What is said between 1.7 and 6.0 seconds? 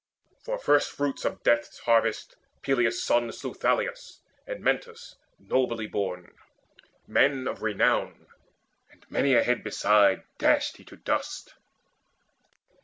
harvest Peleus' son Slew Thalius and Mentes nobly